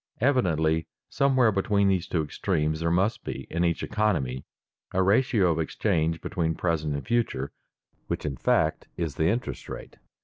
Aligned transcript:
Evidently 0.19 0.87
somewhere 1.09 1.51
between 1.51 1.87
these 1.87 2.07
two 2.07 2.23
extremes 2.23 2.79
there 2.79 2.89
must 2.89 3.23
be, 3.23 3.45
in 3.51 3.63
each 3.63 3.83
economy, 3.83 4.43
a 4.93 5.03
ratio 5.03 5.51
of 5.51 5.59
exchange 5.59 6.21
between 6.21 6.55
present 6.55 6.95
and 6.95 7.05
future, 7.05 7.51
which 8.07 8.25
in 8.25 8.35
fact 8.35 8.87
is 8.97 9.13
the 9.13 9.27
interest 9.27 9.69
rate. 9.69 9.97